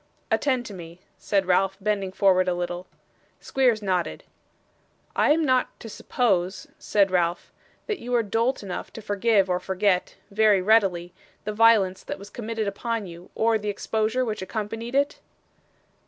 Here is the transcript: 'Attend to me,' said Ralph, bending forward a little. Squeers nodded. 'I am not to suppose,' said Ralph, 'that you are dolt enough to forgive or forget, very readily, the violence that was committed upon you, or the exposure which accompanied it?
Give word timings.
'Attend 0.31 0.65
to 0.65 0.73
me,' 0.73 0.99
said 1.19 1.45
Ralph, 1.45 1.77
bending 1.79 2.11
forward 2.11 2.47
a 2.47 2.55
little. 2.55 2.87
Squeers 3.39 3.83
nodded. 3.83 4.23
'I 5.15 5.29
am 5.33 5.45
not 5.45 5.79
to 5.79 5.87
suppose,' 5.89 6.67
said 6.79 7.11
Ralph, 7.11 7.53
'that 7.85 7.99
you 7.99 8.15
are 8.15 8.23
dolt 8.23 8.63
enough 8.63 8.91
to 8.93 9.01
forgive 9.03 9.47
or 9.47 9.59
forget, 9.59 10.15
very 10.31 10.59
readily, 10.59 11.13
the 11.43 11.53
violence 11.53 12.01
that 12.03 12.17
was 12.17 12.31
committed 12.31 12.67
upon 12.67 13.05
you, 13.05 13.29
or 13.35 13.59
the 13.59 13.69
exposure 13.69 14.25
which 14.25 14.41
accompanied 14.41 14.95
it? 14.95 15.19